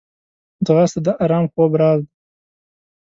ځغاسته 0.65 0.99
د 1.05 1.09
ارام 1.23 1.45
خوب 1.51 1.71
راز 1.81 1.99
ده 2.05 2.13